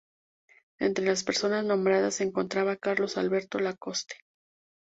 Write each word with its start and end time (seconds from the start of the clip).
Entre 0.79 1.05
las 1.05 1.23
personas 1.23 1.63
nombradas 1.63 2.15
se 2.15 2.23
encontraba 2.23 2.75
Carlos 2.75 3.17
Alberto 3.17 3.59
Lacoste. 3.59 4.15